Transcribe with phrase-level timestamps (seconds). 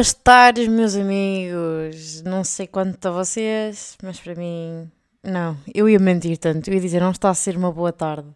[0.00, 2.22] Boas tardes, meus amigos.
[2.22, 4.90] Não sei quanto a vocês, mas para mim,
[5.22, 5.58] não.
[5.74, 6.70] Eu ia mentir tanto.
[6.70, 8.26] Eu ia dizer, não está a ser uma boa tarde.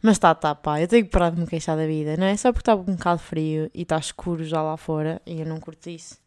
[0.00, 0.80] Mas está, está, pá.
[0.80, 2.36] Eu tenho que parar de me queixar da vida, não é?
[2.36, 5.58] Só porque está um bocado frio e está escuro já lá fora e eu não
[5.58, 6.18] curto isso.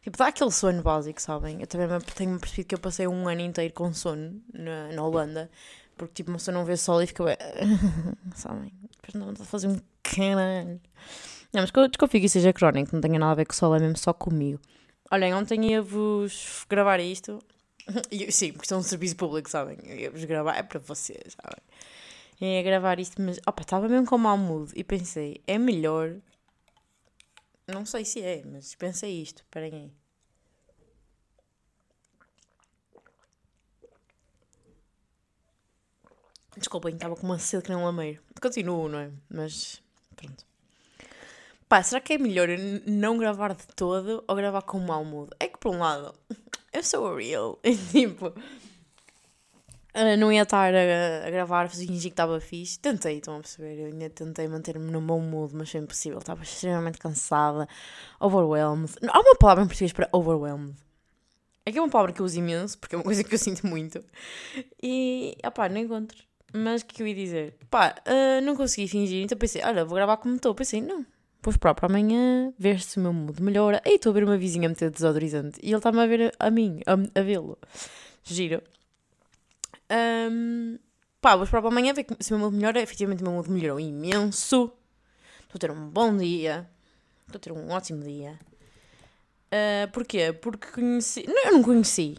[0.00, 1.60] Tipo, dá aquele sono básico, sabem?
[1.60, 5.50] Eu também tenho percebido que eu passei um ano inteiro com sono na, na Holanda.
[5.94, 7.36] Porque, tipo, uma pessoa não vê sol e fica bem.
[8.34, 8.72] sabem?
[8.96, 10.80] Depois não dá a fazer um caralho.
[11.52, 13.78] Não, mas desconfio que seja crónico, não tenha nada a ver com o sol, é
[13.78, 14.60] mesmo só comigo.
[15.10, 17.38] Olhem, ontem ia-vos gravar isto.
[18.10, 19.78] E, sim, porque são um serviço público, sabem?
[19.84, 21.62] Eu ia-vos gravar, é para vocês, sabem?
[22.38, 26.16] Eu ia gravar isto, mas opa, estava mesmo com mau mood e pensei, é melhor.
[27.66, 29.92] Não sei se é, mas pensei isto, esperem aí.
[36.58, 38.22] Desculpem, estava com uma sede que não lameiro.
[38.40, 39.10] Continuo, não é?
[39.30, 39.82] Mas
[40.14, 40.47] pronto.
[41.68, 42.48] Pá, será que é melhor
[42.86, 45.30] não gravar de todo ou gravar com mau mood?
[45.38, 46.14] É que por um lado,
[46.72, 47.58] eu sou real.
[47.92, 48.32] tipo,
[50.18, 52.78] não ia estar a, a gravar, fingir que estava fixe.
[52.78, 53.80] Tentei, estão a perceber?
[53.80, 56.18] Eu ainda tentei manter-me no bom mood, mas foi impossível.
[56.18, 57.68] Estava extremamente cansada,
[58.18, 58.94] overwhelmed.
[59.06, 60.74] Há uma palavra em português para overwhelmed.
[61.66, 63.38] É que é uma palavra que eu uso imenso, porque é uma coisa que eu
[63.38, 64.02] sinto muito.
[64.82, 66.16] E, opá, não encontro.
[66.50, 67.58] Mas o que, que eu ia dizer?
[67.70, 70.54] Pá, uh, não consegui fingir, então pensei, olha, vou gravar como estou.
[70.54, 71.04] Pensei, não,
[71.40, 73.80] Vou esperar para amanhã, ver se o meu mood melhora.
[73.86, 76.80] Aí estou a ver uma vizinha meter desodorizante e ele está-me a ver a, mim,
[76.84, 77.56] a, a vê-lo.
[78.24, 78.60] Giro.
[79.90, 80.78] Um,
[81.20, 82.82] pá, vou para amanhã ver se o meu mood melhora.
[82.82, 84.72] Efetivamente o meu mood melhorou imenso.
[85.42, 86.68] Estou a ter um bom dia.
[87.26, 88.38] Estou a ter um ótimo dia.
[89.46, 90.32] Uh, porquê?
[90.32, 91.24] Porque conheci.
[91.26, 92.18] Não, eu não conheci.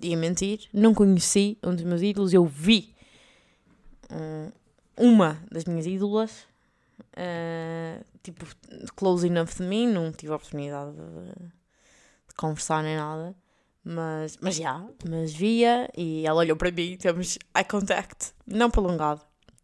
[0.00, 0.68] Ia mentir.
[0.72, 2.32] Não conheci um dos meus ídolos.
[2.32, 2.94] Eu vi
[4.10, 4.52] um,
[4.96, 6.46] uma das minhas ídolas
[7.00, 8.46] uh, tipo,
[8.94, 11.32] close enough de mim, não tive a oportunidade de,
[12.28, 13.34] de conversar nem nada.
[13.84, 19.20] Mas, mas já, mas via e ela olhou para mim, temos eye contact, não prolongado.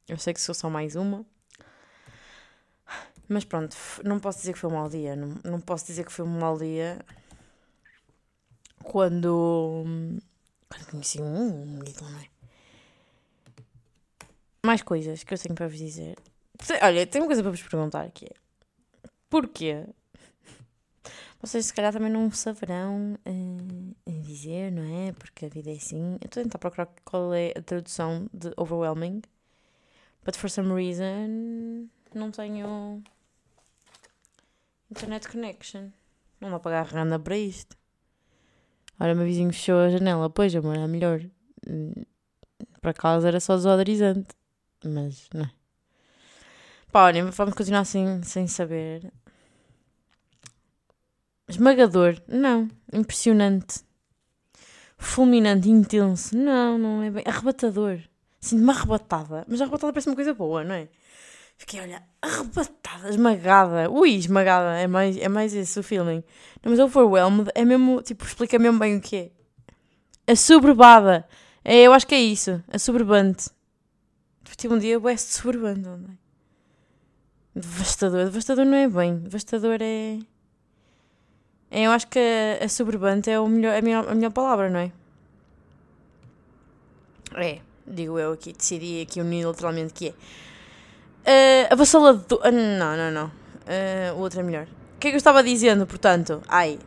[0.07, 1.25] Eu sei que sou só mais uma.
[3.27, 5.15] Mas pronto, não posso dizer que foi um mau dia.
[5.15, 6.99] Não, não posso dizer que foi um mau dia
[8.83, 9.85] quando,
[10.69, 12.29] quando conheci um não é?
[14.67, 16.19] Mais coisas que eu tenho para vos dizer.
[16.83, 18.35] Olha, tenho uma coisa para vos perguntar que é
[19.31, 19.87] porquê?
[21.41, 25.13] Vocês se calhar também não saberão uh, dizer, não é?
[25.13, 26.19] Porque a vida é assim.
[26.21, 29.23] Eu estou a tentar procurar qual é a tradução de overwhelming.
[30.23, 33.03] But for some reason não tenho
[34.91, 35.91] internet connection.
[36.41, 37.77] Não dá para pagar renda para isto.
[38.99, 40.29] Olha, meu vizinho fechou a janela.
[40.29, 41.23] Pois, amor, é melhor.
[41.67, 41.93] Hum,
[42.83, 44.35] para casa era só desodorizante.
[44.85, 45.60] Mas, não é?
[46.93, 49.13] Pá, olhem, vamos continuar assim, sem saber.
[51.49, 52.69] Esmagador, não.
[52.93, 53.81] Impressionante.
[54.99, 57.25] Fulminante, intenso, não, não é bem.
[57.27, 58.01] Arrebatador.
[58.41, 59.45] Sinto-me arrebatada.
[59.49, 60.89] Mas arrebatada parece uma coisa boa, não é?
[61.57, 63.91] Fiquei, olha, arrebatada, esmagada.
[63.91, 66.25] Ui, esmagada, é mais, é mais esse o feeling.
[66.63, 69.31] Não, mas overwhelmed é mesmo, tipo, explica mesmo bem o que é.
[70.33, 71.27] A soberbada.
[71.65, 72.63] É, eu acho que é isso.
[72.69, 73.49] A soberbante.
[74.57, 76.20] Tive um dia, West soberbante, não é?
[77.55, 78.27] Devastador.
[78.27, 79.19] Devastador não é bem.
[79.19, 80.19] Devastador é.
[81.71, 84.81] é eu acho que a, a é o melhor, a, melhor, a melhor palavra, não
[84.81, 84.93] é?
[87.37, 91.69] É, digo eu aqui, decidi aqui unilateralmente que é.
[91.71, 92.41] Uh, avassalador.
[92.41, 93.27] Uh, não, não, não.
[93.27, 94.67] Uh, o outro é melhor.
[94.97, 96.43] O que é que eu estava dizendo, portanto?
[96.49, 96.79] Ai.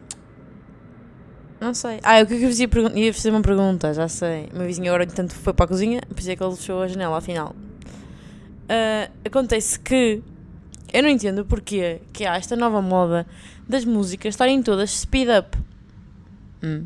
[1.59, 1.99] Não sei.
[2.03, 4.49] Ah, o que é que eu ia, ia fazer uma pergunta, já sei.
[4.53, 6.81] O meu vizinho agora, entanto, foi para a cozinha, por isso é que ele fechou
[6.81, 7.55] a janela, afinal.
[8.63, 10.21] Uh, acontece que
[10.93, 13.25] eu não entendo porquê que há esta nova moda
[13.67, 15.57] das músicas estarem todas speed up.
[16.63, 16.85] Hum.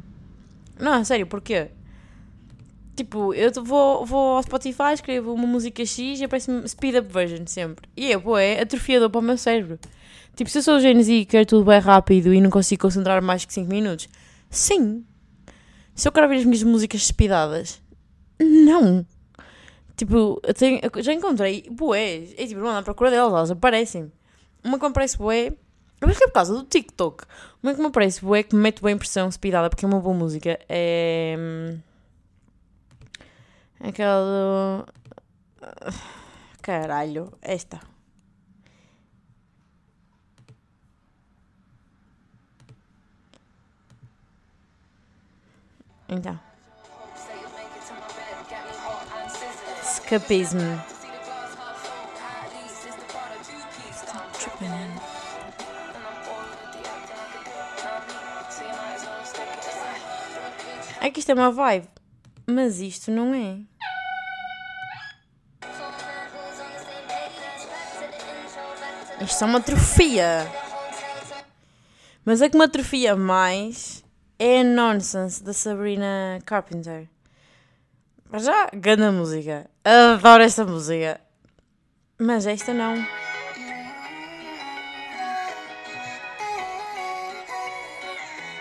[0.80, 1.68] Não, sério, porquê?
[2.95, 7.45] Tipo, eu vou, vou ao Spotify, escrevo uma música X e aparece-me speed up version
[7.45, 7.88] sempre.
[7.95, 9.77] E é, pô, é atrofiador para o meu cérebro.
[10.36, 13.21] Tipo, se eu sou Gen Z e quero tudo bem rápido e não consigo concentrar
[13.21, 14.07] mais que 5 minutos,
[14.50, 15.03] sim.
[15.94, 17.81] Se eu quero ouvir as minhas músicas speedadas,
[18.39, 19.06] não.
[19.97, 22.33] Tipo, eu, tenho, eu já encontrei boés.
[22.38, 24.11] É tipo, não à procura delas, elas aparecem.
[24.63, 25.53] Uma que me aparece boé.
[25.99, 27.25] Eu acho que é por causa do TikTok.
[27.63, 30.15] Uma que me aparece boé que me mete boa impressão speedada porque é uma boa
[30.15, 30.59] música.
[30.69, 31.35] É.
[31.39, 31.79] Hum,
[33.79, 34.85] aquela.
[36.61, 37.79] Caralho, esta.
[46.09, 46.46] Então.
[50.09, 50.62] Capismo.
[61.01, 61.88] É que isto é uma vibe,
[62.48, 63.59] mas isto não é.
[69.21, 70.48] Isto é uma atrofia.
[72.24, 74.03] Mas é a que me atrofia mais
[74.39, 77.10] é a nonsense da Sabrina Carpenter.
[78.29, 79.69] Mas já, grande música.
[79.83, 81.21] Adoro esta música.
[82.19, 83.06] Mas esta não.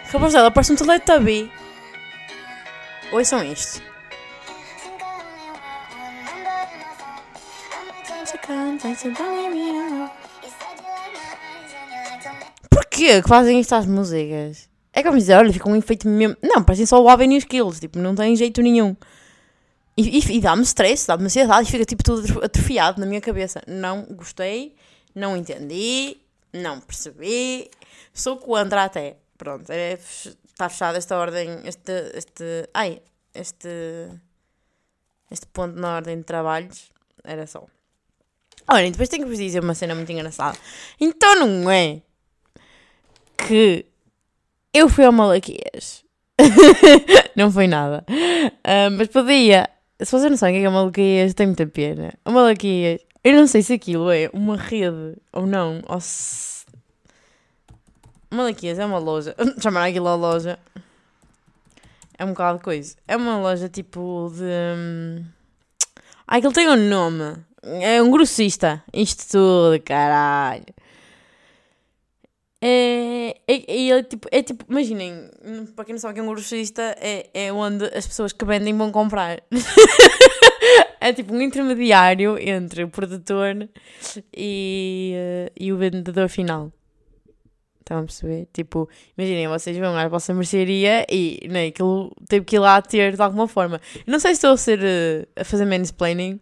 [0.05, 1.51] Rapaz, ela parece um Teletubby.
[3.13, 3.83] Ouçam isto.
[12.71, 14.69] Porquê que fazem estas músicas?
[14.93, 16.37] É como dizer, olha, fica um efeito mesmo.
[16.43, 18.97] Não, parecem só o Aven e os Kills, tipo, não tem jeito nenhum.
[19.97, 23.63] E, e, e dá-me stress, dá-me ansiedade e fica tipo tudo atrofiado na minha cabeça.
[23.67, 24.75] Não gostei,
[25.15, 26.19] não entendi,
[26.53, 27.71] não percebi,
[28.13, 29.17] sou contra até.
[29.39, 33.01] Pronto, é, está fechada esta ordem, este, este, ai,
[33.35, 33.69] este,
[35.31, 36.91] este ponto na ordem de trabalhos.
[37.25, 37.67] Era só.
[38.69, 40.59] Olha, depois tenho que vos dizer uma cena muito engraçada.
[41.01, 42.03] Então não é
[43.37, 43.87] que
[44.73, 46.05] eu fui ao Malaquias.
[47.37, 48.05] não foi nada.
[48.11, 49.71] Uh, mas podia.
[49.99, 52.13] Se vocês não sabem o que é, é Malaquias, tem muita pena.
[52.25, 55.83] O Malaquias, eu não sei se aquilo é uma rede ou não.
[55.89, 56.67] Ou se...
[58.31, 59.35] Malaquias é uma loja.
[59.59, 60.59] Chamar aquilo a loja.
[62.19, 62.95] É um bocado de coisa.
[63.09, 65.25] É uma loja tipo de.
[66.27, 67.37] Ah, aquilo tem um nome.
[67.63, 68.83] É um grossista.
[68.93, 70.65] Isto tudo, caralho.
[72.63, 75.31] É, é, é, tipo, é tipo, imaginem,
[75.75, 78.77] para quem não sabe que é um grossista, é, é onde as pessoas que vendem
[78.77, 79.43] vão comprar.
[81.01, 83.69] é tipo um intermediário entre o produtor
[84.35, 86.73] e, uh, e o vendedor final.
[87.87, 88.49] Estão a perceber?
[88.53, 93.15] Tipo, imaginem, vocês vão à vossa mercearia e né, aquilo teve que ir lá ter
[93.15, 93.81] de alguma forma.
[94.05, 96.41] Não sei se estou a ser uh, a fazer mansplaining,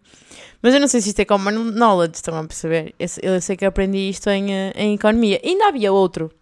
[0.63, 2.95] mas eu não sei se isto é common knowledge, estão a perceber?
[2.99, 5.39] Eu, eu sei que aprendi isto em, uh, em economia.
[5.45, 6.33] E ainda havia outro.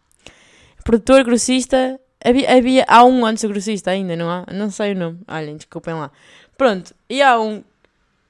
[0.84, 1.98] Produtor, grossista.
[2.24, 4.46] Havia, havia, há um antes do grossista ainda, não há?
[4.52, 5.18] Não sei o nome.
[5.26, 6.12] Olhem, desculpem lá.
[6.56, 7.64] Pronto, e há um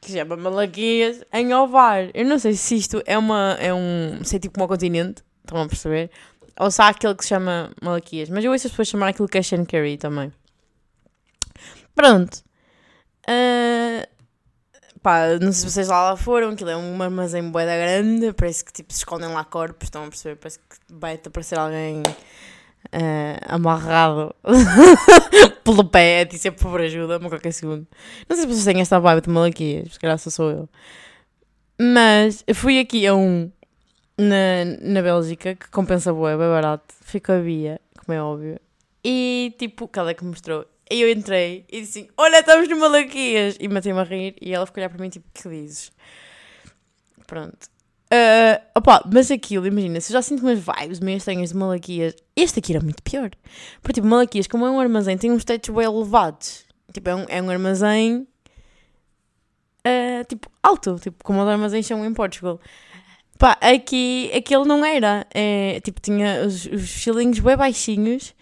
[0.00, 2.08] que se chama Malaquias em Ovar.
[2.14, 3.58] Eu não sei se isto é uma.
[3.60, 4.25] É um.
[4.25, 5.22] Se é tipo um continente.
[5.44, 6.10] Estão a perceber?
[6.58, 8.28] Ou há aquele que se chama Malaquias.
[8.28, 10.32] Mas eu ouço as pessoas chamar aquilo cash and carry também.
[11.94, 12.43] Pronto.
[13.28, 14.06] Uh,
[15.02, 16.50] pá, não sei se vocês lá, lá foram.
[16.50, 18.32] Aquilo é um armazém boeda grande.
[18.32, 19.87] Parece que tipo se escondem lá corpos.
[19.87, 20.37] Estão a perceber?
[20.37, 24.34] Parece que vai-te aparecer alguém uh, amarrado
[25.64, 26.20] pelo pé.
[26.20, 27.87] A dizer por ajuda-me qualquer segundo.
[28.28, 29.94] Não sei se vocês têm esta vibe de Malaquias.
[29.94, 30.69] Se calhar só sou eu.
[31.81, 33.50] Mas fui aqui a um
[34.19, 36.94] na, na Bélgica, que compensa boa, é bem barato.
[37.03, 38.61] Ficou a Bia, como é óbvio.
[39.05, 40.67] E tipo, que ela é que mostrou.
[40.91, 43.56] E eu entrei e disse assim: Olha, estamos no Malaquias!
[43.59, 45.91] E matei-me a rir e ela ficou a olhar para mim tipo: Que dizes?
[47.26, 47.73] Pronto.
[48.12, 52.14] Uh, opa, mas aquilo, imagina, se eu já sinto umas vibes meio estranhas de Malaquias,
[52.37, 53.31] este aqui era muito pior.
[53.81, 56.66] Porque tipo, Malaquias, como é um armazém, tem uns tetos bem elevados.
[56.92, 58.28] Tipo, é um, é um armazém.
[59.87, 62.61] Uh, tipo, alto, tipo, como os armazéns são em Portugal.
[63.42, 65.26] Pá, aqui aquele não era.
[65.34, 68.37] É, tipo, tinha os, os chilinhos bem baixinhos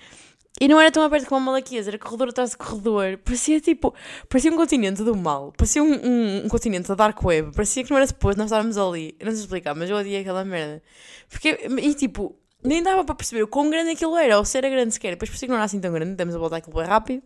[0.60, 3.16] e não era tão aberto como a Malaquias, era corredor atrás de corredor.
[3.24, 3.94] Parecia tipo,
[4.28, 7.88] parecia um continente do mal, parecia um, um, um continente da Dark Web, parecia que
[7.88, 9.16] não era suposto nós estávamos ali.
[9.18, 10.82] Eu não sei explicar, mas eu odiei aquela merda.
[11.30, 14.68] Porque, e tipo, nem dava para perceber o quão grande aquilo era, ou se era
[14.68, 15.12] grande sequer.
[15.12, 17.22] Depois parecia que não era assim tão grande, demos a voltar aquilo bem rápido.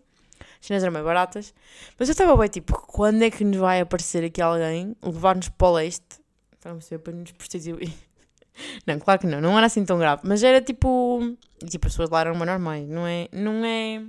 [0.60, 1.52] As cenas eram mais baratas.
[1.98, 5.66] Mas eu estava bem tipo, quando é que nos vai aparecer aqui alguém, levar-nos para
[5.66, 6.23] o leste?
[6.64, 7.92] Para não ser para nos prostituir.
[8.86, 11.36] Não, claro que não, não era assim tão grave, mas era tipo.
[11.68, 13.28] Tipo, as pessoas lá eram mais normais, não é.
[13.32, 14.00] Não é.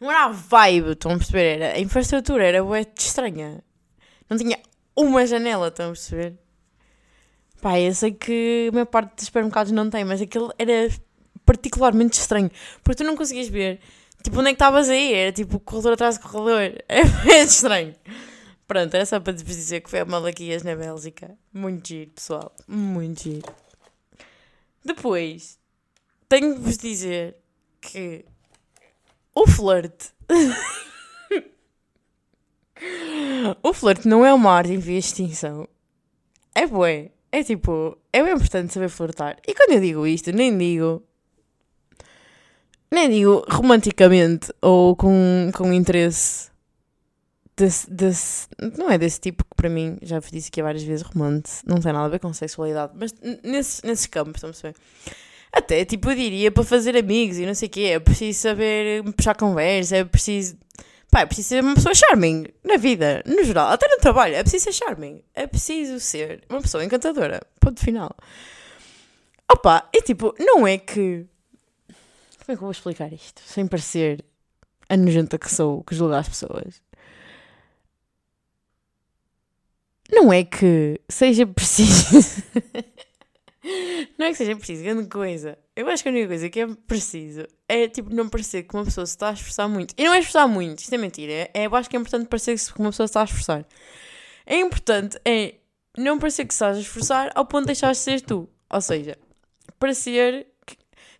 [0.00, 1.60] Não era a vibe, estão a perceber?
[1.60, 2.58] Era, a infraestrutura era
[2.98, 3.62] estranha.
[4.28, 4.58] Não tinha
[4.96, 6.36] uma janela, estão a perceber?
[7.62, 10.90] Pá, eu sei que a maior parte dos supermercados não tem, mas aquele era
[11.46, 12.50] particularmente estranho.
[12.82, 13.78] Porque tu não conseguias ver,
[14.20, 15.14] tipo, onde é que estavas aí?
[15.14, 16.72] Era tipo corredor atrás de corredor.
[17.24, 17.94] Bem estranho.
[18.68, 21.34] Pronto, era só para vos dizer que foi a Malaquias na Bélgica.
[21.50, 22.54] Muito giro, pessoal.
[22.68, 23.54] Muito giro.
[24.84, 25.58] Depois,
[26.28, 27.36] tenho de vos dizer
[27.80, 28.26] que
[29.34, 30.12] o flerte.
[33.62, 35.66] o flerte não é uma arte em via de extinção.
[36.54, 37.10] É bué.
[37.32, 39.38] É tipo, é bem importante saber flertar.
[39.46, 41.02] E quando eu digo isto, nem digo.
[42.90, 46.50] Nem digo romanticamente ou com, com interesse
[47.58, 48.48] desse, desse,
[48.78, 51.80] não é desse tipo que para mim, já vos disse aqui várias vezes, romance, não
[51.80, 53.12] tem nada a ver com sexualidade, mas
[53.42, 54.76] nesse, nesses campos, estão a perceber?
[55.52, 57.80] Até, tipo, eu diria para fazer amigos e não sei o quê.
[57.94, 60.56] É preciso saber puxar conversa, é preciso.
[61.10, 64.34] Pá, é preciso ser uma pessoa charming na vida, no geral, até no trabalho.
[64.34, 65.22] É preciso ser charming.
[65.34, 67.40] É preciso ser uma pessoa encantadora.
[67.58, 68.14] Ponto final.
[69.50, 71.26] Opa, e tipo, não é que.
[72.44, 73.40] Como é que eu vou explicar isto?
[73.46, 74.22] Sem parecer
[74.88, 76.82] a nojenta que sou, que julga as pessoas.
[80.10, 82.42] Não é que seja preciso.
[84.18, 85.58] não é que seja preciso grande coisa.
[85.76, 88.84] Eu acho que a única coisa que é preciso é tipo não parecer que uma
[88.84, 89.94] pessoa se está a esforçar muito.
[89.96, 91.50] E não é esforçar muito, isto é mentira.
[91.54, 93.66] É, eu acho que é importante parecer que uma pessoa se está a esforçar.
[94.46, 95.54] É importante é
[95.96, 98.48] não parecer que estás a esforçar ao ponto de deixar de ser tu.
[98.70, 99.16] Ou seja,
[99.78, 100.46] parecer.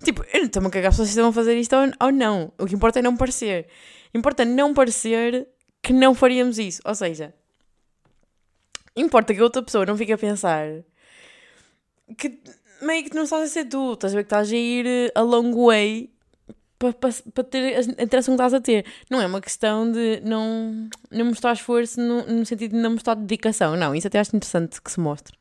[0.02, 2.52] Tipo, eu não estou a cagar se vocês a fazer isto ou não.
[2.58, 3.66] O que importa é não parecer.
[4.14, 5.48] Importa não parecer
[5.82, 6.80] que não faríamos isso.
[6.84, 7.34] Ou seja,
[8.98, 10.66] importa que a outra pessoa não fique a pensar
[12.16, 12.38] que
[12.82, 15.12] meio que não estás a ser tu, estás a ver que estás a ir eh,
[15.14, 16.10] a long way
[16.78, 18.86] para pa, pa ter a interação que estás a ter.
[19.10, 23.14] Não é uma questão de não, não mostrar esforço no, no sentido de não mostrar
[23.14, 23.76] dedicação.
[23.76, 25.36] Não, isso até acho interessante que se mostre.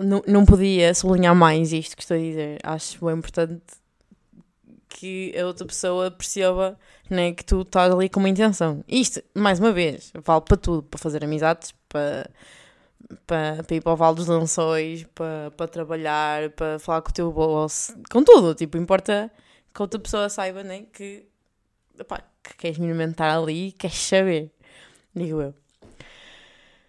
[0.00, 2.58] Não, não podia sublinhar mais isto que estou a dizer.
[2.62, 3.62] Acho bem importante
[4.88, 6.78] que a outra pessoa perceba
[7.08, 8.82] né, que tu estás ali com uma intenção.
[8.88, 12.30] Isto, mais uma vez, vale para tudo, para fazer amizades, para,
[13.26, 17.14] para, para ir para o Vale dos Lençóis, para, para trabalhar, para falar com o
[17.14, 18.54] teu boss, com tudo.
[18.54, 19.30] Tipo, importa
[19.74, 21.24] que a outra pessoa saiba né, que,
[22.00, 24.50] opá, que queres minimamente estar ali e queres saber,
[25.14, 25.54] digo eu.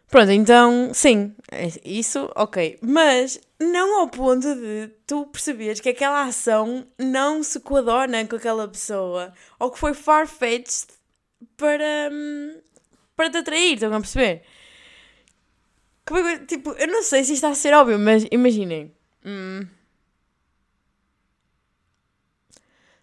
[0.09, 2.79] Pronto, então, sim, é isso, ok.
[2.81, 8.67] Mas não ao ponto de tu perceberes que aquela ação não se coadona com aquela
[8.67, 10.87] pessoa ou que foi far-fetched
[11.57, 12.61] para, hum,
[13.15, 14.43] para te atrair, estão a perceber?
[16.47, 18.91] Tipo, eu não sei se isto está a ser óbvio, mas imaginem.
[19.23, 19.67] Hum,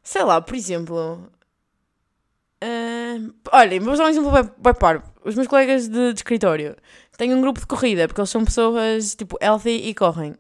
[0.03, 1.31] sei lá, por exemplo.
[2.65, 5.05] Uh, olhem, vou dar um exemplo bem, parvo.
[5.25, 6.77] Os meus colegas de, de escritório
[7.17, 10.35] têm um grupo de corrida, porque eles são pessoas, tipo, healthy e correm.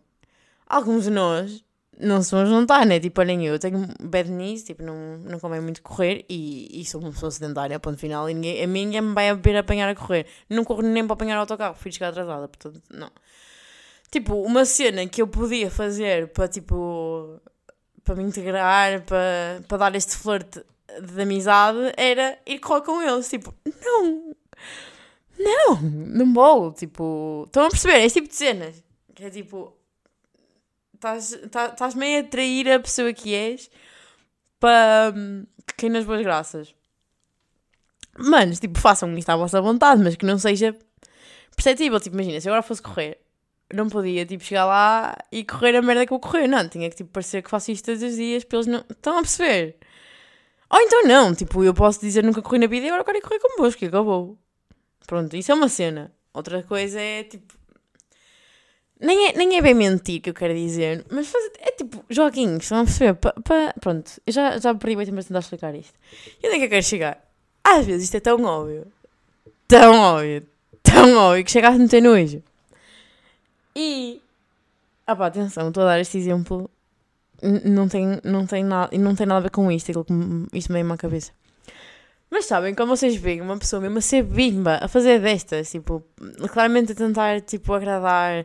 [0.67, 1.65] Alguns de nós
[1.99, 3.01] não somos juntar, né?
[3.01, 7.01] Tipo, nem eu tenho bad knees, tipo, não, não convém muito correr e, e sou
[7.01, 9.95] uma pessoa sedentária, ponto final, e ninguém, a mim ninguém me vai ver apanhar a
[9.95, 10.27] correr.
[10.49, 13.11] Não corro nem para apanhar o autocarro, fui chegar atrasada, portanto, não.
[14.11, 17.41] Tipo, uma cena que eu podia fazer para, tipo,
[18.05, 20.63] para me integrar, para, para dar este flerte
[21.03, 23.29] de amizade, era ir correr com eles.
[23.29, 23.55] Tipo,
[23.85, 24.37] não,
[25.39, 28.05] não, não vou, tipo, estão a perceber?
[28.05, 28.83] Este tipo de cenas,
[29.15, 29.77] que é tipo,
[30.97, 31.38] estás
[31.76, 33.71] tá, meio a trair a pessoa que és
[34.59, 35.15] para
[35.76, 36.75] quem nas boas graças.
[38.19, 40.75] Manos, tipo, façam isto à vossa vontade, mas que não seja
[41.55, 42.00] perceptível.
[42.00, 43.21] Tipo, imagina, se eu agora fosse correr,
[43.73, 46.49] não podia, tipo, chegar lá e correr a merda que eu correr.
[46.49, 48.85] Não, tinha que, tipo, parecer que faço isto todos os dias para eles não...
[48.91, 49.76] Estão a perceber?
[50.71, 53.21] Ou então não, tipo, eu posso dizer nunca corri na vida e agora quero ir
[53.21, 54.38] correr convosco e acabou.
[55.07, 56.12] Pronto, isso é uma cena.
[56.33, 57.55] Outra coisa é, tipo,
[59.00, 62.62] nem é, nem é bem mentir que eu quero dizer, mas faz, é tipo joguinhos,
[62.62, 63.15] estão a perceber?
[63.15, 65.95] Pa, pa, pronto, eu já, já perdi muito tempo a tentar explicar isto.
[66.43, 67.23] E onde é que eu quero chegar?
[67.62, 68.87] Às vezes isto é tão óbvio,
[69.69, 70.47] tão óbvio,
[70.83, 72.43] tão óbvio que chega a não ter nojo.
[73.75, 74.23] E.
[75.07, 76.71] Ah pá, atenção, estou a dar este exemplo.
[77.43, 80.73] Não tem, não, tem nada, não tem nada a ver com isto, aquilo que isto
[80.73, 81.33] meio-me cabeça.
[82.31, 86.03] Mas sabem, como vocês veem uma pessoa mesmo a ser bimba, a fazer destas, tipo,
[86.50, 88.45] claramente a tentar, tipo, agradar,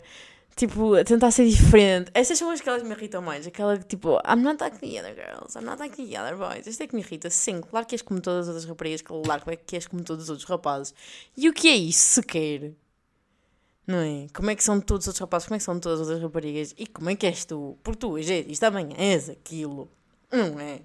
[0.68, 2.12] tipo, a tentar ser diferente.
[2.14, 3.48] Essas são as que elas me irritam mais.
[3.48, 6.68] Aquela que, tipo, I'm not like the other girls, I'm not like the other boys.
[6.68, 7.30] Esta é que me irrita.
[7.30, 10.30] Sim, claro que és como todas as outras raparigas, claro que és como todos os
[10.30, 10.94] outros rapazes.
[11.36, 12.74] E o que é isso sequer?
[13.88, 14.28] Não é?
[14.34, 15.48] Como é que são todos os outros rapazes?
[15.48, 16.76] Como é que são todas as outras raparigas?
[16.78, 17.78] E como é que és tu?
[17.84, 19.90] Porque tu és isto, também és aquilo.
[20.32, 20.80] Não é?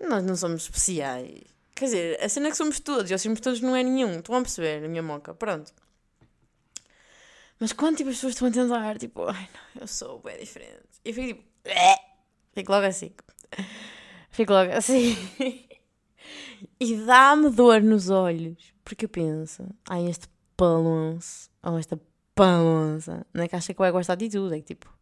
[0.00, 1.42] Nós não somos especiais.
[1.74, 4.18] Quer dizer, a cena é que somos todos, e os somos todos não é nenhum.
[4.18, 5.32] Estão a perceber a minha moca?
[5.32, 5.72] Pronto.
[7.58, 11.00] Mas quando tipo, as pessoas estão a tentar, tipo, ai não, eu sou bem diferente.
[11.04, 11.96] E eu fico tipo, Bleh!
[12.52, 13.12] fico logo assim.
[14.30, 15.16] Fico logo assim.
[16.78, 18.74] e dá-me dor nos olhos.
[18.84, 22.00] Porque eu penso, ai, este palonço, ou esta
[22.34, 24.54] palonça, não é que acha que vai gostar de tudo.
[24.54, 24.92] É que tipo,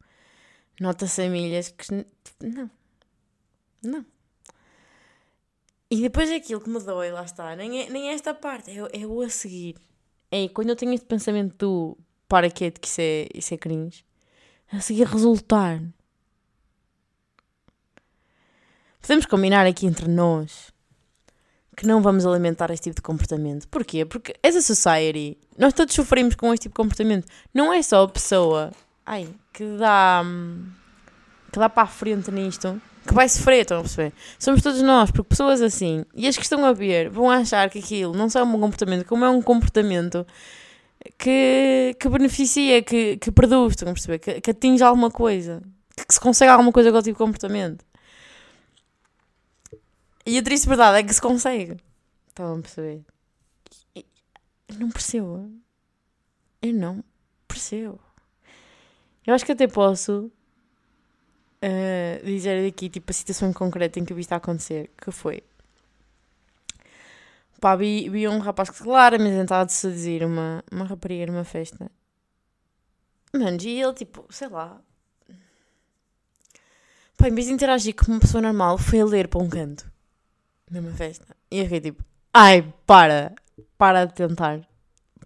[0.81, 2.07] nota-se a milhas que.
[2.41, 2.71] Não.
[3.83, 4.07] Não.
[5.91, 9.03] E depois aquilo que me dói, lá está, nem é, nem é esta parte, é,
[9.03, 9.77] é o a seguir.
[10.31, 11.99] É quando eu tenho este pensamento do
[12.35, 14.05] para que que isso é, isso é cringe,
[14.73, 15.81] a seguir resultar.
[19.01, 20.73] Podemos combinar aqui entre nós
[21.77, 23.69] que não vamos alimentar este tipo de comportamento.
[23.69, 24.05] Porquê?
[24.05, 27.29] Porque as a society, nós todos sofremos com este tipo de comportamento.
[27.55, 28.73] Não é só a pessoa
[29.07, 30.25] ai, que dá.
[31.53, 34.13] Que dá para a frente nisto, que vai sofrer, estão a perceber?
[34.41, 37.79] Somos todos nós, porque pessoas assim, e as que estão a ver, vão achar que
[37.79, 40.27] aquilo não só é um comportamento, como é um comportamento
[41.19, 44.19] que, que beneficia, que, que produz, estão a perceber?
[44.19, 45.63] Que, que atinge alguma coisa,
[45.97, 47.85] que se consegue alguma coisa com o tipo de comportamento.
[50.27, 51.77] E a triste verdade é que se consegue.
[52.29, 53.05] Estão a perceber?
[54.79, 55.51] não percebo.
[56.61, 57.05] Eu não
[57.47, 58.01] percebo.
[59.27, 60.31] Eu acho que até posso
[61.63, 65.11] uh, dizer aqui, tipo, a situação concreta em que eu vi isto a acontecer, que
[65.11, 65.43] foi...
[67.65, 71.91] Pá, vi, vi um rapaz que claramente tentava seduzir uma, uma rapariga numa festa.
[73.33, 74.83] Mano, e ele, tipo, sei lá...
[77.17, 79.91] Pá, em vez de interagir com uma pessoa normal, foi a ler para um canto.
[80.71, 81.35] Numa festa.
[81.51, 82.05] E eu fiquei tipo,
[82.35, 83.35] ai, para,
[83.79, 84.61] para de tentar.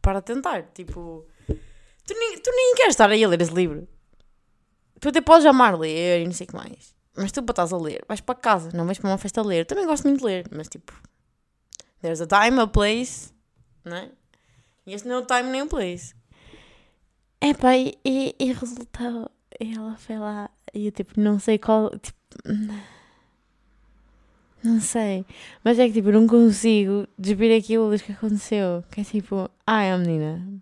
[0.00, 1.26] Para de tentar, tipo...
[1.48, 3.88] Tu nem, tu nem queres estar aí a ler esse livro.
[5.00, 6.94] Tu até podes amar ler e não sei o que mais.
[7.16, 9.44] Mas tu para estás a ler, vais para casa, não vais para uma festa a
[9.44, 9.66] ler.
[9.66, 11.07] Também gosto muito de ler, mas tipo.
[12.00, 13.32] There's a time, a place.
[13.84, 14.10] Não é?
[14.86, 16.14] E este não é o time nem o place.
[17.40, 19.30] É pá, e, e, resultou.
[19.60, 21.90] E ela foi lá e eu tipo, não sei qual.
[21.90, 22.18] Tipo.
[24.62, 25.24] Não sei.
[25.62, 28.82] Mas é que tipo, não consigo desver aquilo que aconteceu.
[28.90, 30.60] Que é tipo, ai, a menina,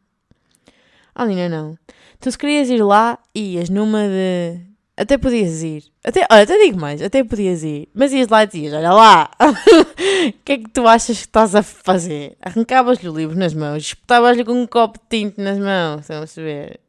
[1.14, 1.78] Alina, não.
[2.20, 4.60] Tu se querias ir lá, ias numa de.
[4.96, 5.84] Até podias ir.
[6.02, 7.86] Até, olha, até digo mais, até podias ir.
[7.92, 11.54] Mas ias lá e dizias: Olha lá, o que é que tu achas que estás
[11.54, 12.34] a fazer?
[12.40, 16.42] Arrancavas-lhe o livro nas mãos, espetavas-lhe com um copo de tinto nas mãos, estamos a
[16.42, 16.80] ver?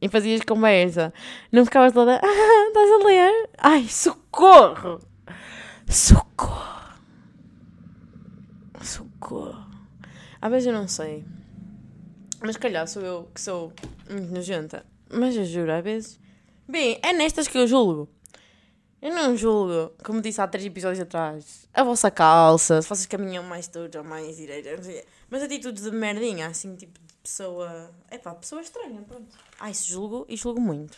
[0.00, 1.12] E fazias conversa.
[1.52, 3.50] Não ficavas lá, ah, estás a ler?
[3.58, 4.98] Ai, socorro!
[5.86, 6.94] Socorro!
[8.80, 9.66] Socorro!
[10.40, 11.24] Às vezes eu não sei.
[12.42, 13.72] Mas calhar sou eu que sou
[14.10, 14.84] muito nojenta.
[15.12, 16.21] Mas eu juro, às vezes.
[16.68, 18.08] Bem, é nestas que eu julgo.
[19.00, 23.42] Eu não julgo, como disse há três episódios atrás, a vossa calça, se vocês caminham
[23.42, 25.04] mais todos ou mais direita, não sei.
[25.28, 27.90] Mas atitudes de merdinha, assim, tipo de pessoa.
[28.08, 29.36] É pá, pessoa estranha, pronto.
[29.58, 30.96] Ah, isso julgo e julgo muito.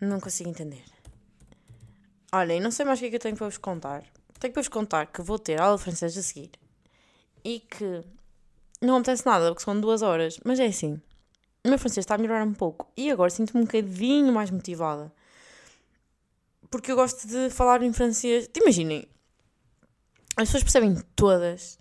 [0.00, 0.84] Não consigo entender.
[2.32, 4.02] Olhem, não sei mais o que é que eu tenho para vos contar.
[4.40, 6.50] Tenho para vos contar que vou ter aula de francês a seguir.
[7.44, 8.02] E que
[8.80, 10.40] não acontece nada, porque são duas horas.
[10.44, 11.00] Mas é assim,
[11.66, 12.90] o meu francês está a melhorar um pouco.
[12.96, 15.12] E agora sinto-me um bocadinho mais motivada.
[16.70, 18.48] Porque eu gosto de falar em francês.
[18.56, 19.08] Imaginem,
[20.36, 21.78] as pessoas percebem todas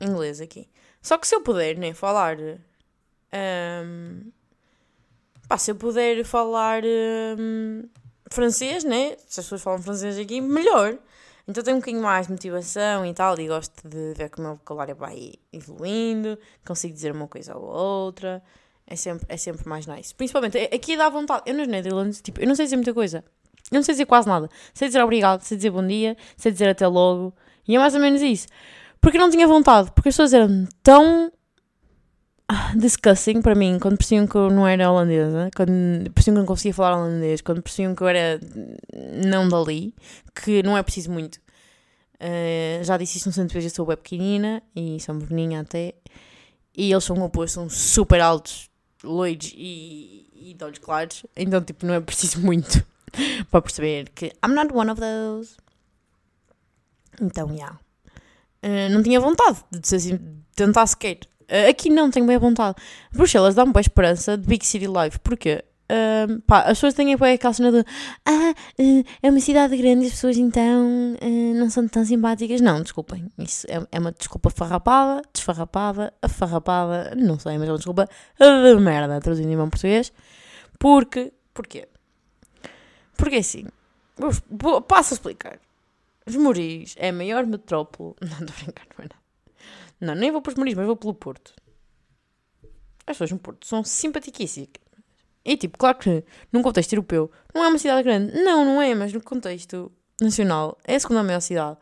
[0.00, 0.68] inglês aqui.
[1.02, 2.36] Só que se eu puder, né, falar.
[2.38, 4.30] Um,
[5.48, 7.88] pá, se eu puder falar um,
[8.30, 9.16] francês, né?
[9.26, 10.98] Se as pessoas falam francês aqui, melhor.
[11.46, 14.56] Então tenho um bocadinho mais motivação e tal, e gosto de ver que o meu
[14.56, 18.42] vocabulário vai evoluindo, consigo dizer uma coisa ou outra,
[18.88, 20.14] é sempre, é sempre mais nice.
[20.14, 23.22] Principalmente, aqui dá vontade, eu nos Netherlands, tipo, eu não sei dizer muita coisa,
[23.70, 26.68] eu não sei dizer quase nada, sei dizer obrigado, sei dizer bom dia, sei dizer
[26.68, 27.34] até logo,
[27.66, 28.48] e é mais ou menos isso.
[29.00, 31.30] Porque eu não tinha vontade, porque as pessoas eram tão
[32.74, 36.46] discussing para mim, quando percebiam que eu não era holandesa, quando percebiam que eu não
[36.46, 38.40] conseguia falar holandês, quando percebiam que eu era
[39.22, 39.94] não dali,
[40.34, 41.36] que não é preciso muito.
[42.20, 45.94] Uh, já disse isto no centro eu sou web pequenina e sou morninha até.
[46.76, 48.67] E eles são opostos, são super altos,
[49.02, 51.26] loiros e, e de olhos.
[51.36, 52.84] Então, tipo, não é preciso muito
[53.50, 55.56] para perceber que I'm not one of those.
[57.20, 57.54] Então, já.
[57.54, 57.80] Yeah.
[58.60, 61.20] Uh, não tinha vontade de, assim, de tentar sequer.
[61.42, 62.76] Uh, aqui não tenho bem vontade.
[63.12, 65.18] Bruxelas dá-me boa esperança de Big City Life.
[65.20, 65.64] Porquê?
[65.90, 67.78] Uh, pá, as pessoas têm bem aquela cena de
[68.26, 72.60] ah, uh, é uma cidade grande as pessoas então uh, não são tão simpáticas.
[72.60, 73.30] Não, desculpem.
[73.38, 78.06] Isso é, é uma desculpa farrapada, desfarrapada, afarrapada, não sei, mas é uma desculpa
[78.38, 80.12] de merda, traduzindo em bom português.
[80.78, 81.88] Porque, porquê?
[83.16, 83.66] Porque assim,
[84.86, 85.58] passo a explicar.
[86.26, 88.14] Os Moris é a maior metrópole.
[88.20, 89.16] Não, estou a brincar, não é nada.
[90.00, 91.54] Não, nem vou para os Moris, mas vou pelo Porto.
[93.06, 94.87] As pessoas no Porto são simpaticíssimas.
[95.48, 98.38] E tipo, claro que num contexto europeu não é uma cidade grande.
[98.38, 101.78] Não, não é, mas no contexto nacional é a segunda maior cidade.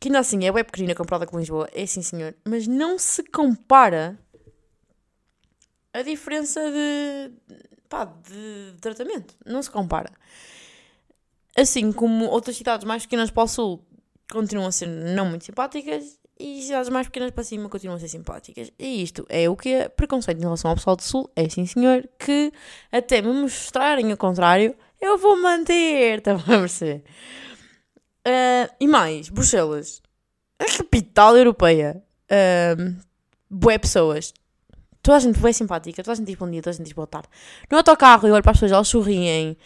[0.00, 2.34] Que ainda assim é bem pequenina comparada com Lisboa, é sim senhor.
[2.44, 4.18] Mas não se compara
[5.94, 7.30] a diferença de,
[7.88, 9.36] pá, de tratamento.
[9.46, 10.10] Não se compara.
[11.56, 13.86] Assim como outras cidades mais pequenas para o sul
[14.32, 18.08] continuam a ser não muito simpáticas e cidades mais pequenas para cima continuam a ser
[18.08, 18.72] simpáticas.
[18.78, 21.30] E isto é o que é preconceito em relação ao pessoal do Sul.
[21.36, 22.50] É sim, senhor, que
[22.90, 26.18] até me mostrarem o contrário, eu vou manter.
[26.18, 27.04] Estão a perceber?
[28.26, 30.00] Uh, e mais, Bruxelas,
[30.58, 32.02] a capital europeia.
[32.30, 32.96] Uh,
[33.50, 34.32] boé pessoas.
[35.02, 36.94] toda a gente foi simpática, toda a gente diz bom dia, toda a gente diz
[36.94, 37.28] boa tarde.
[37.70, 39.58] No autocarro eu olho para as pessoas, elas sorriem.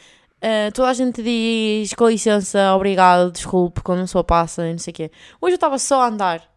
[0.43, 4.91] Uh, toda a gente diz com licença, obrigado, desculpe, quando a pessoa passa, não sei
[4.91, 5.11] o quê.
[5.41, 6.54] Hoje eu estava só a andar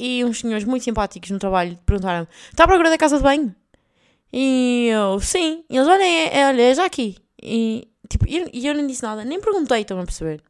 [0.00, 3.54] e uns senhores muito simpáticos no trabalho perguntaram-me: está à procura da casa de banho?
[4.32, 5.62] E eu, sim.
[5.68, 7.16] E eles, olha, é, é, olha, é já aqui.
[7.42, 10.42] E, tipo, eu, eu não disse nada, nem perguntei, estão a perceber?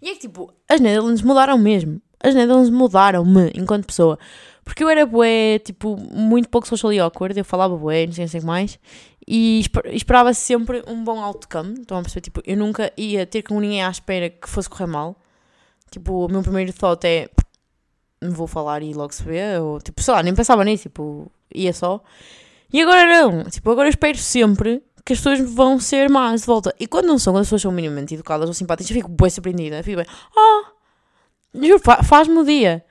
[0.00, 2.00] E é que, tipo, as Netherlands mudaram mesmo.
[2.22, 4.18] As Netherlands mudaram-me enquanto pessoa.
[4.64, 8.30] Porque eu era bué, tipo, muito pouco socially awkward, eu falava bué, não sei, não
[8.30, 8.78] sei mais.
[9.26, 12.20] E esperava sempre um bom outcome, estão a perceber?
[12.20, 15.16] Tipo, eu nunca ia ter com ninguém à espera que fosse correr mal.
[15.90, 17.28] Tipo, o meu primeiro thought é,
[18.30, 21.72] vou falar e logo se vê, ou tipo, sei lá, nem pensava nisso, tipo, ia
[21.72, 22.02] só.
[22.72, 26.74] E agora não, tipo, agora espero sempre que as pessoas vão ser más de volta.
[26.78, 29.30] E quando não são, quando as pessoas são minimamente educadas ou simpáticas, eu fico bem
[29.30, 29.82] surpreendida.
[29.82, 30.06] Fico bem,
[30.36, 30.72] ah,
[31.54, 32.84] juro, faz-me o dia.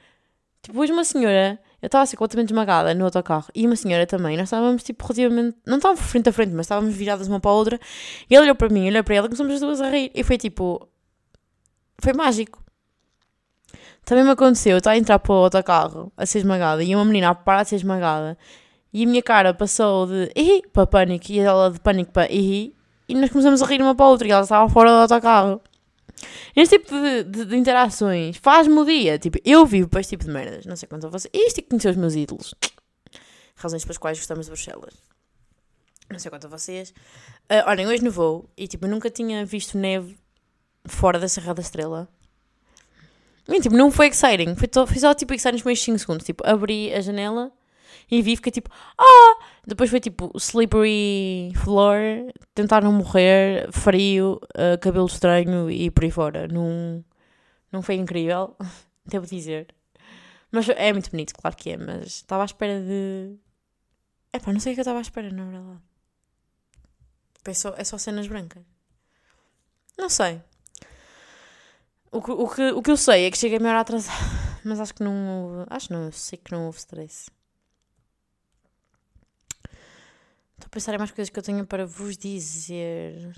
[0.61, 4.37] Tipo, hoje uma senhora, eu estava assim completamente esmagada no autocarro, e uma senhora também,
[4.37, 7.53] nós estávamos tipo relativamente, não estávamos frente a frente, mas estávamos viradas uma para a
[7.55, 7.79] outra,
[8.29, 10.23] e ela olhou para mim, olhou para ela, e começamos as duas a rir, e
[10.23, 10.87] foi tipo,
[11.99, 12.63] foi mágico.
[14.03, 17.05] Também me aconteceu, eu estava a entrar para o autocarro a ser esmagada, e uma
[17.05, 18.37] menina a parar de ser esmagada,
[18.93, 22.75] e a minha cara passou de ih para pânico e ela de pânico para ih
[23.07, 25.61] e nós começamos a rir uma para a outra e ela estava fora do autocarro.
[26.55, 29.17] Este tipo de, de, de interações faz-me o dia.
[29.17, 30.65] Tipo, eu vivo para este tipo de merdas.
[30.65, 31.29] Não sei quanto a você.
[31.33, 32.53] Isto é conhecer os meus ídolos.
[33.55, 34.93] Razões pelas quais gostamos de Bruxelas.
[36.09, 36.93] Não sei quanto a vocês.
[37.51, 40.17] Uh, olhem, hoje nevou e tipo, eu nunca tinha visto neve
[40.85, 42.07] fora da Serra da Estrela.
[43.47, 44.55] E, tipo, não foi exciting.
[44.55, 46.25] Foi, to, foi só tipo exciting nos meus 5 segundos.
[46.25, 47.51] Tipo, abri a janela
[48.09, 49.45] e vi, fiquei tipo, ah!
[49.65, 51.97] Depois foi tipo slippery floor,
[52.53, 56.47] tentar não morrer, frio, uh, cabelo estranho e por aí fora.
[56.47, 57.03] Não,
[57.71, 58.55] não foi incrível,
[59.05, 59.67] devo dizer.
[60.51, 63.37] Mas é muito bonito, claro que é, mas estava à espera de.
[64.33, 65.79] É pá, não sei o que eu estava à espera, na verdade.
[67.45, 68.63] É só, é só cenas brancas.
[69.97, 70.41] Não sei.
[72.11, 74.17] O que, o, que, o que eu sei é que cheguei meia hora atrasada.
[74.65, 75.65] Mas acho que não houve.
[75.69, 77.31] Acho não, sei que não houve stress.
[79.63, 83.33] Estou a pensar em mais coisas que eu tenho para vos dizer.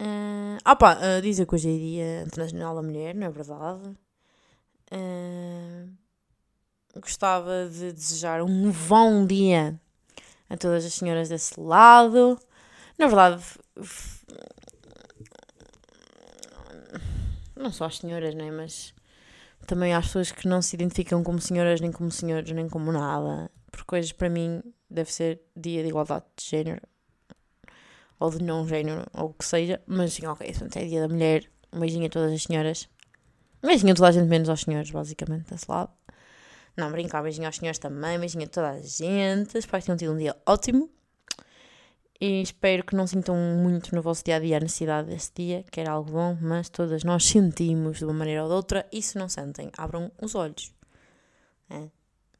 [0.00, 3.88] Uh, ah pá, uh, dizer que hoje é dia internacional da mulher, não é verdade?
[4.92, 5.90] Uh,
[7.00, 9.80] gostava de desejar um bom dia
[10.50, 12.38] a todas as senhoras desse lado.
[12.98, 13.42] Na verdade,
[17.62, 18.50] não só as senhoras, né?
[18.50, 18.94] Mas
[19.66, 23.50] também há pessoas que não se identificam como senhoras, nem como senhores, nem como nada.
[23.70, 26.82] Por coisas para mim deve ser dia de igualdade de género
[28.22, 31.50] ou de não género, ou o que seja, mas sim, ok, é dia da mulher.
[31.72, 32.88] Um beijinho a todas as senhoras.
[33.60, 35.90] Um beijinho a toda a gente, menos aos senhores, basicamente, desse lado.
[36.76, 39.58] Não, brincar, um beijinho aos senhores também, um beijinho a toda a gente.
[39.58, 40.88] Espero que tenham tido um dia ótimo.
[42.24, 45.64] E espero que não sintam muito no vosso dia a dia a necessidade desse dia,
[45.72, 49.02] que era algo bom, mas todas nós sentimos de uma maneira ou de outra, e
[49.02, 50.72] se não sentem, abram os olhos.
[51.68, 51.88] É.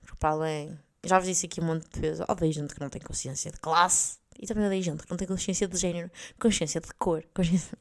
[0.01, 2.89] Porque para além já vos disse aqui um monte de vezes, odeio gente que não
[2.89, 6.81] tem consciência de classe e também odeio gente que não tem consciência de género, consciência
[6.81, 7.77] de cor, consciência...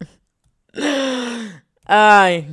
[1.86, 2.50] Ai...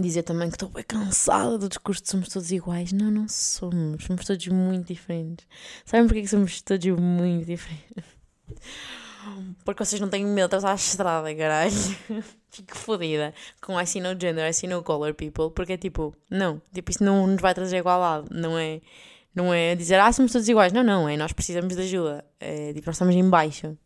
[0.00, 2.92] Dizer também que estou bem cansada do discurso de somos todos iguais.
[2.92, 4.04] Não, não somos.
[4.04, 5.46] Somos todos muito diferentes.
[5.84, 8.04] Sabem porquê que somos todos muito diferentes?
[9.64, 11.72] Porque vocês não têm medo de atravessar a estrada, caralho.
[12.50, 15.50] Fico fodida com I see no gender, I see no color people.
[15.50, 18.28] Porque é tipo, não, tipo, isso não nos vai trazer igualdade.
[18.30, 18.80] Não é,
[19.34, 20.72] não é dizer, ah, somos todos iguais.
[20.72, 22.24] Não, não, é nós precisamos de ajuda.
[22.40, 23.76] É tipo, nós estamos em baixo.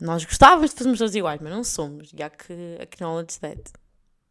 [0.00, 2.10] Nós gostávamos de fazermos todos iguais, mas não somos.
[2.10, 3.72] Já que acknowledge that.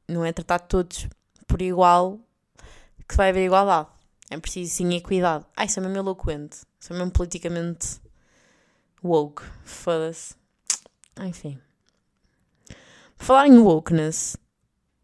[0.08, 1.08] Não é tratar todos
[1.48, 2.20] por igual
[3.08, 3.90] que vai haver igualdade.
[4.30, 5.46] É preciso sim equidade.
[5.56, 6.58] Ai, é mesmo eloquente.
[6.80, 8.02] Isso é mesmo politicamente
[9.04, 9.44] woke.
[9.64, 10.36] Foda-se.
[11.22, 11.60] Enfim.
[13.18, 14.36] Por falar em wokeness,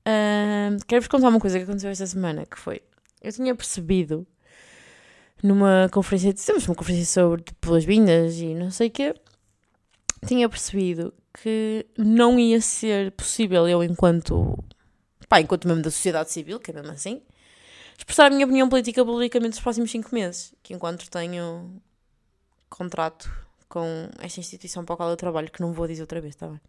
[0.02, 2.82] uh, quero-vos contar uma coisa que aconteceu esta semana, que foi,
[3.22, 4.28] eu tinha percebido
[5.42, 9.16] numa conferência, temos uma conferência sobre boas-vindas e não sei o quê,
[10.26, 14.58] tinha percebido que não ia ser possível eu enquanto,
[15.32, 17.22] pá, enquanto membro da sociedade civil, que é mesmo assim,
[17.98, 21.82] expressar a minha opinião política publicamente nos próximos 5 meses, que enquanto tenho
[22.70, 23.32] contrato
[23.70, 26.48] com esta instituição para a qual eu trabalho, que não vou dizer outra vez, está
[26.48, 26.60] bem?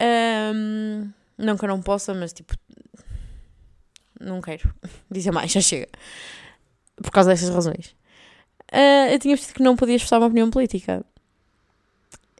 [0.00, 2.54] Um, não que eu não possa, mas tipo.
[4.18, 4.74] Não quero
[5.12, 5.88] dizer mais, já chega.
[6.96, 7.94] Por causa destas razões.
[8.72, 11.04] Uh, eu tinha percebido que não podia expressar uma opinião política.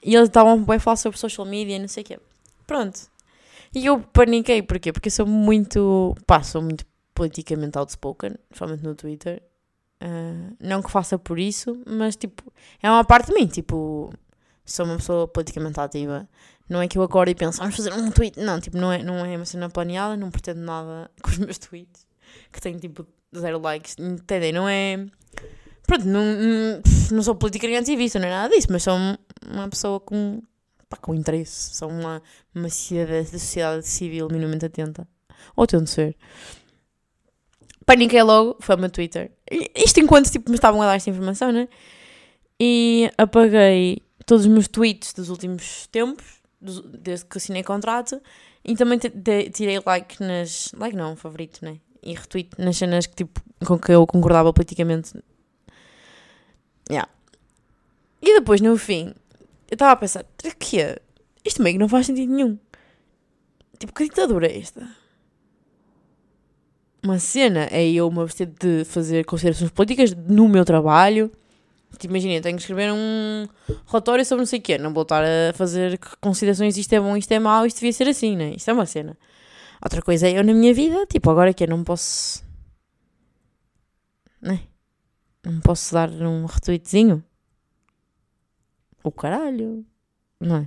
[0.03, 2.19] E eles estavam bem falar sobre social media e não sei o quê.
[2.67, 3.13] Pronto.
[3.75, 4.93] E eu paniquei, porquê?
[4.93, 6.15] Porque eu sou muito.
[6.27, 6.85] pá, sou muito
[7.15, 9.43] politicamente outspoken, principalmente no Twitter.
[10.03, 13.47] Uh, não que faça por isso, mas tipo, é uma parte de mim.
[13.47, 14.13] Tipo,
[14.65, 16.29] sou uma pessoa politicamente ativa.
[16.69, 18.39] Não é que eu acordo e penso, vamos fazer um tweet.
[18.39, 21.59] Não, tipo, não é, não é uma cena planeada, não pretendo nada com os meus
[21.59, 22.07] tweets,
[22.53, 23.07] que tenho tipo
[23.37, 23.97] zero likes.
[23.99, 24.53] Entendem?
[24.53, 25.07] Não é.
[25.87, 26.83] Pronto, não, não,
[27.13, 28.97] não sou política ativista, não é nada disso, mas sou
[29.47, 30.41] uma pessoa com,
[30.89, 31.75] pá, com interesse.
[31.75, 32.23] Sou uma,
[32.55, 35.07] uma da sociedade civil minimamente atenta.
[35.57, 36.17] Ou tento ser.
[37.87, 39.31] Paniquei logo, foi o meu Twitter.
[39.75, 41.69] Isto enquanto tipo, me estavam a dar esta informação, né?
[42.59, 46.25] E apaguei todos os meus tweets dos últimos tempos,
[46.61, 48.21] desde que assinei contrato,
[48.65, 50.73] e também tirei like nas.
[50.77, 51.79] Like não, favorito, né?
[52.03, 55.13] E retweet nas cenas que, tipo, com que eu concordava politicamente.
[56.91, 57.11] Yeah.
[58.23, 59.15] E depois, no fim,
[59.71, 60.25] eu estava a pensar,
[60.59, 60.99] que é?
[61.45, 62.59] Isto meio que não faz sentido nenhum.
[63.79, 64.89] Tipo, que ditadura é esta?
[67.03, 71.31] Uma cena é eu me abster de fazer considerações políticas no meu trabalho.
[71.99, 73.47] Tipo, imagina, tenho que escrever um
[73.87, 74.79] relatório sobre não sei o quê.
[74.79, 78.09] Não vou estar a fazer considerações isto é bom, isto é mau, isto devia ser
[78.09, 78.55] assim, né?
[78.57, 79.19] Isto é uma cena.
[79.83, 82.43] Outra coisa é eu na minha vida, tipo, agora que eu não posso.
[84.41, 84.61] Né?
[85.45, 87.23] Não posso dar um retweetzinho.
[89.05, 89.85] O caralho.
[90.41, 90.67] Não é?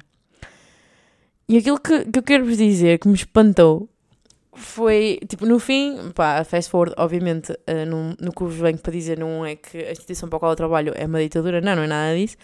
[1.50, 3.90] E aquilo que, que eu quero vos dizer que me espantou
[4.58, 8.92] foi, tipo, no fim, pá, fast forward, obviamente, uh, no, no que vos venho para
[8.92, 11.76] dizer não é que a instituição para a qual eu trabalho é uma ditadura, não,
[11.76, 12.36] não é nada disso.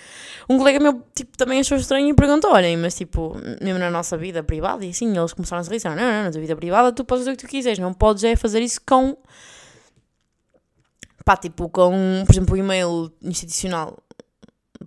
[0.47, 4.15] Um colega meu, tipo, também achou estranho e perguntou, olhem, mas, tipo, mesmo na nossa
[4.15, 6.55] vida privada, e assim, eles começaram a se rir, não, não, não, na tua vida
[6.55, 9.17] privada tu podes fazer o que tu quiseres, não podes é fazer isso com,
[11.25, 13.97] pá, tipo, com, por exemplo, o e-mail institucional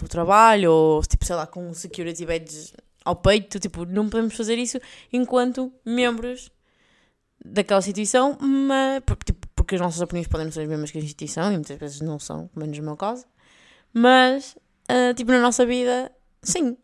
[0.04, 2.72] do trabalho, ou, tipo, sei lá, com security badges
[3.04, 4.78] ao peito, tipo, não podemos fazer isso
[5.12, 6.50] enquanto membros
[7.44, 11.00] daquela instituição, mas, tipo, porque as nossas opiniões podem não ser as mesmas que a
[11.00, 13.24] instituição, e muitas vezes não são, pelo menos no meu caso,
[13.92, 14.56] mas,
[14.90, 16.10] uh, tipo, na nossa vida,
[16.42, 16.76] sim.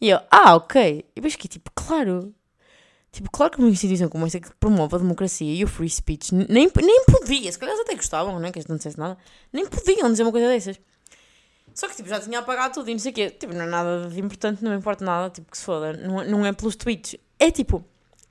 [0.00, 1.00] E eu, ah, ok.
[1.00, 2.34] E depois que, tipo, claro.
[3.10, 6.34] Tipo, claro que uma instituição como esta que promove a democracia e o free speech
[6.34, 8.50] nem, nem podia, se calhar até gostavam, não é?
[8.50, 9.16] Que eles não dissessem nada,
[9.52, 10.80] nem podiam dizer uma coisa dessas.
[11.74, 13.30] Só que, tipo, já tinha apagado tudo e não sei o quê.
[13.30, 15.92] Tipo, não é nada de importante, não me importa nada, tipo, que se foda.
[15.92, 17.16] Não, é, não é pelos tweets.
[17.38, 17.84] É tipo,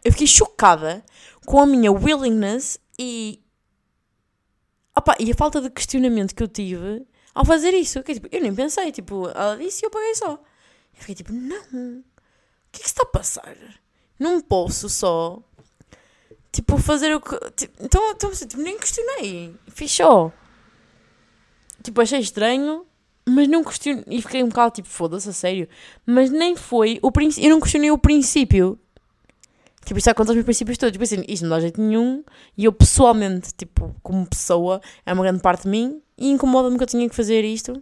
[0.03, 1.03] eu fiquei chocada
[1.45, 3.43] com a minha willingness e.
[4.95, 8.01] Opa, e a falta de questionamento que eu tive ao fazer isso.
[8.01, 10.31] Que, tipo, eu nem pensei, tipo, ela disse e eu paguei só.
[10.31, 12.03] Eu fiquei tipo, não, o
[12.71, 13.57] que é que está a passar?
[14.17, 15.41] Não posso só,
[16.49, 17.37] tipo, fazer o que.
[17.51, 19.53] Tipo, então, então tipo, nem questionei.
[19.87, 20.31] Só.
[21.83, 22.85] Tipo, achei estranho,
[23.25, 24.03] mas não questionei.
[24.07, 25.67] E fiquei um bocado tipo, foda-se, a sério.
[26.05, 27.47] Mas nem foi o princípio.
[27.47, 28.79] Eu não questionei o princípio.
[29.85, 30.91] Tipo, isto contra os meus princípios todos.
[30.91, 32.23] Tipo assim, isto não dá jeito nenhum.
[32.57, 36.01] E eu pessoalmente, tipo, como pessoa, é uma grande parte de mim.
[36.17, 37.81] E incomoda-me que eu tenha que fazer isto.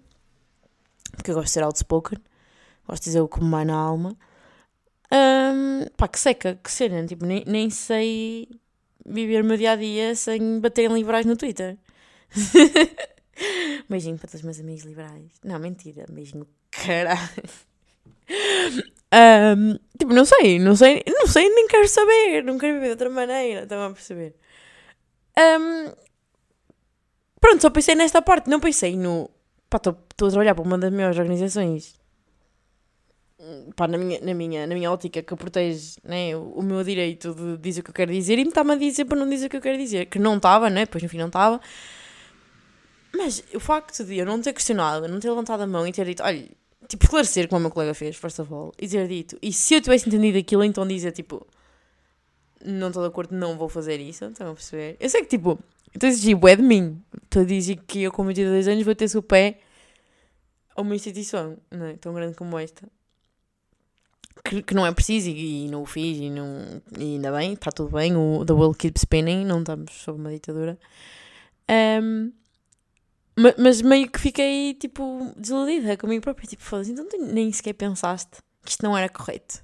[1.15, 2.17] Porque eu gosto de ser outspoken.
[2.87, 4.15] Gosto de dizer o que me vai na alma.
[5.13, 7.05] Um, pá, que seca, que cena.
[7.05, 8.47] Tipo, nem, nem sei
[9.05, 11.77] viver o meu dia a dia sem bater em liberais no Twitter.
[13.89, 15.31] beijinho para todos os meus amigos liberais.
[15.43, 16.05] Não, mentira.
[16.09, 17.19] Beijinho, caralho.
[19.13, 22.91] Um, tipo, não sei, não sei, não sei, nem quero saber, não quero viver de
[22.91, 24.33] outra maneira, estão a perceber?
[25.37, 25.91] Um,
[27.39, 29.29] pronto, só pensei nesta parte, não pensei no.
[29.69, 31.99] Pá, estou a trabalhar para uma das maiores organizações.
[33.75, 37.33] Pá, na minha, na minha, na minha ótica que protege né, o, o meu direito
[37.33, 39.47] de dizer o que eu quero dizer e me está-me a dizer para não dizer
[39.47, 40.05] o que eu quero dizer.
[40.05, 40.85] Que não estava, né?
[40.85, 41.59] Pois no fim não estava.
[43.13, 46.05] Mas o facto de eu não ter questionado, não ter levantado a mão e ter
[46.05, 46.47] dito, olha,
[46.87, 49.75] tipo, esclarecer como o meu colega fez, first of all, e ter dito, e se
[49.75, 51.45] eu tivesse entendido aquilo, então dizer, tipo,
[52.65, 54.97] não estou de acordo, não vou fazer isso, estão a perceber?
[54.99, 55.59] Eu sei que, tipo,
[55.93, 58.95] estou a exigir bué de mim, estou a dizer que eu, com 22 anos, vou
[58.95, 59.59] ter-se o pé
[60.75, 61.93] a uma instituição, não é?
[61.93, 62.87] Tão grande como esta.
[64.43, 67.53] Que, que não é preciso e, e, não o fiz e, não, e ainda bem,
[67.53, 70.79] está tudo bem, o The World Keeps Spinning, não estamos sob uma ditadura.
[71.69, 72.31] Um,
[73.35, 76.47] mas meio que fiquei, tipo, desiludida comigo própria.
[76.47, 79.63] Tipo, foda-se, então nem sequer pensaste que isto não era correto.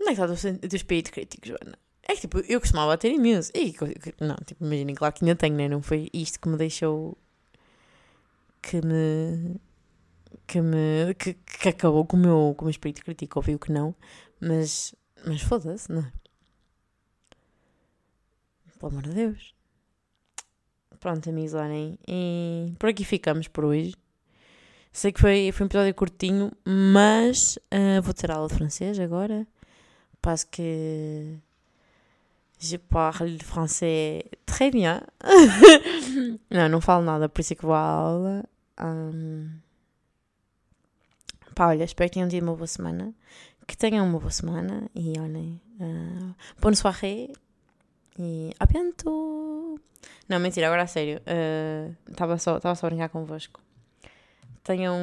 [0.00, 1.78] Onde é que está o teu espírito crítico, Joana?
[2.02, 3.50] É que, tipo, eu costumava ter imenso.
[3.54, 3.74] E,
[4.20, 5.68] não, tipo, imaginem, claro que ainda tenho, né?
[5.68, 7.16] Não foi isto que me deixou...
[8.62, 9.60] Que me...
[10.46, 11.14] Que me...
[11.14, 13.38] Que, que acabou com o meu, com o meu espírito crítico.
[13.38, 13.94] Ouviu que não.
[14.40, 14.94] Mas...
[15.24, 16.12] Mas foda-se, não é?
[18.78, 19.54] Pelo amor de Deus.
[21.00, 21.98] Pronto, amigos, olhem.
[22.06, 23.94] E por aqui ficamos por hoje.
[24.92, 29.46] Sei que foi, foi um episódio curtinho, mas uh, vou ter aula de francês agora.
[30.20, 31.38] Passo que.
[32.58, 35.00] Je parle français très bien.
[36.50, 38.44] não, não falo nada, por isso é que vou à aula.
[38.78, 39.48] Um...
[41.54, 43.14] Pá, olha, espero que tenham tido uma boa semana.
[43.66, 45.58] Que tenham uma boa semana e olhem.
[45.80, 46.34] Uh...
[46.60, 47.32] Bonne soirée
[48.20, 49.80] e a bientôt.
[50.28, 51.20] Não, mentira, agora a sério.
[52.08, 53.60] Estava uh, só, só a brincar convosco.
[54.62, 54.94] Tenham,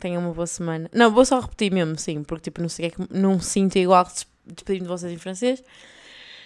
[0.00, 0.88] tenham uma boa semana.
[0.92, 4.06] Não, vou só repetir mesmo, sim, porque tipo, não sei é não sinto igual
[4.46, 5.62] despedindo de vocês em francês.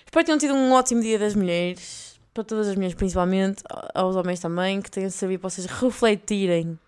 [0.05, 3.63] Espero que tenham tido um ótimo dia das mulheres, para todas as mulheres principalmente,
[3.95, 6.79] aos homens também, que tenham sabido vocês refletirem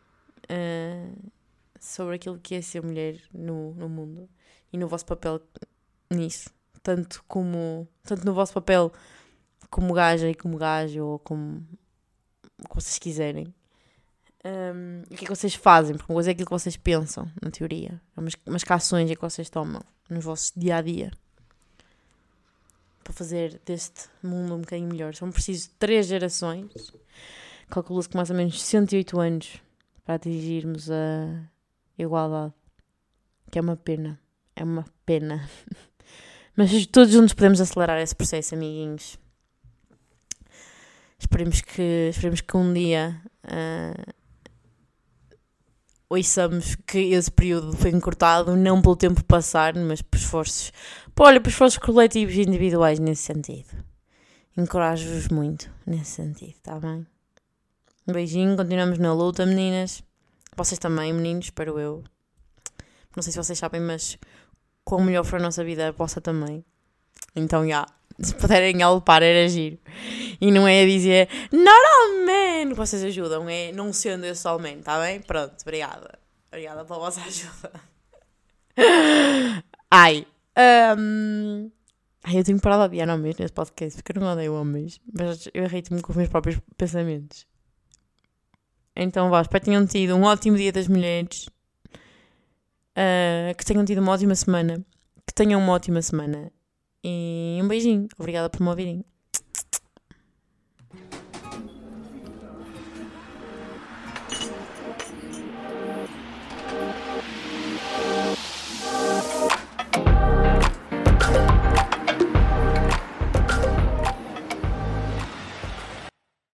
[0.50, 1.30] uh,
[1.78, 4.28] sobre aquilo que é ser mulher no, no mundo
[4.72, 5.40] e no vosso papel
[6.10, 6.50] nisso.
[6.82, 8.92] Tanto como tanto no vosso papel
[9.70, 11.66] como gaja e como gajo, ou como,
[12.68, 13.54] como vocês quiserem.
[14.44, 15.96] Um, o que é que vocês fazem?
[15.96, 18.00] Porque uma coisa é aquilo que vocês pensam, na teoria.
[18.16, 21.10] Mas, que ações é que vocês tomam no vosso dia a dia
[23.10, 25.14] para fazer deste mundo um bocadinho melhor.
[25.14, 26.70] São precisos três gerações.
[27.68, 29.62] Calcula-se que mais ou menos 108 anos
[30.04, 31.44] para atingirmos a
[31.98, 32.54] igualdade.
[33.50, 34.20] Que é uma pena.
[34.54, 35.48] É uma pena.
[36.56, 39.18] Mas todos juntos podemos acelerar esse processo, amiguinhos.
[41.20, 44.12] Esperemos que, esperemos que um dia uh,
[46.08, 50.72] ouçamos que esse período foi encurtado, não pelo tempo passar, mas por esforços,
[51.14, 53.68] por, olha, por esforços coletivos e individuais nesse sentido.
[54.56, 57.06] Encorajo-vos muito nesse sentido, está bem?
[58.08, 60.02] Um beijinho, continuamos na luta, meninas.
[60.56, 62.02] Vocês também, meninos, espero eu.
[63.14, 64.16] Não sei se vocês sabem, mas
[64.82, 66.64] quão melhor for a nossa vida, a vossa também.
[67.36, 67.68] Então, já.
[67.68, 69.78] Yeah se puderem alpar era giro.
[70.40, 75.00] E não é dizer not men, vocês ajudam, é não sendo esse all men, tá
[75.00, 75.20] bem?
[75.20, 76.18] Pronto, obrigada.
[76.48, 77.72] Obrigada pela vossa ajuda.
[79.90, 80.26] Ai.
[80.96, 81.70] Um...
[82.22, 85.00] Ai, eu tenho que parar de odiar homens nesse podcast, porque eu não odeio homens,
[85.10, 87.46] mas eu irrito-me com os meus próprios pensamentos.
[88.94, 91.48] Então vá, espero que tenham tido um ótimo dia das mulheres,
[92.94, 94.84] uh, que tenham tido uma ótima semana,
[95.26, 96.52] que tenham uma ótima semana
[97.04, 98.08] e um beijinho.
[98.18, 99.04] Obrigada por me ouvirem.